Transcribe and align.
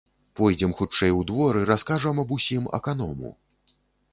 Пойдзем 0.39 0.71
хутчэй 0.79 1.11
у 1.17 1.19
двор 1.31 1.59
і 1.59 1.67
раскажам 1.71 2.25
аб 2.25 2.33
усім 2.37 2.63
аканому. 2.79 3.29